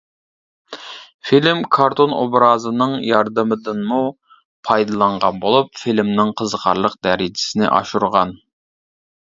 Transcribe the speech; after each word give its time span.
فىلىم 1.29 1.59
كارتون 1.75 2.15
ئوبرازنىڭ 2.21 2.95
ياردىمىدىنمۇ 3.09 4.01
پايدىلانغان 4.71 5.39
بولۇپ، 5.45 5.81
فىلىمنىڭ 5.85 6.35
قىزىقارلىق 6.43 7.01
دەرىجىسىنى 7.09 7.73
ئاشۇرغان. 7.79 8.39